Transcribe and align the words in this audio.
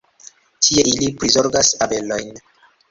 Tie, 0.67 0.85
ili 0.93 1.11
prizorgas 1.21 1.73
abelojn. 1.89 2.39